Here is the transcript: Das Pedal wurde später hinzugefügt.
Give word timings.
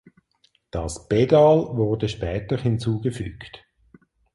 Das 0.71 1.07
Pedal 1.09 1.77
wurde 1.77 2.09
später 2.09 2.57
hinzugefügt. 2.57 3.63